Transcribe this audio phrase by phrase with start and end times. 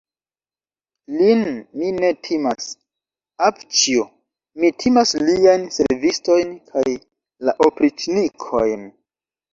[1.17, 1.43] Lin
[1.81, 2.69] mi ne timas,
[3.49, 4.07] avĉjo,
[4.63, 6.87] mi timas liajn servistojn kaj
[7.51, 8.89] la opriĉnikojn.